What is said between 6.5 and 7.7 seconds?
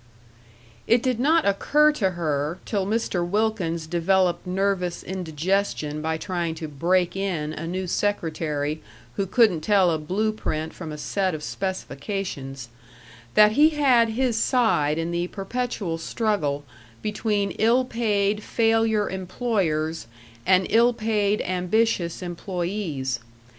to "break in" a